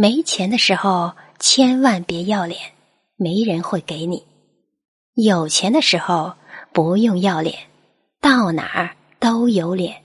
[0.00, 2.60] 没钱的时候千万别要脸
[3.16, 4.24] 没人会给你。
[5.14, 6.34] 有钱的时候
[6.72, 7.58] 不用要脸
[8.20, 10.00] 到哪儿都有脸。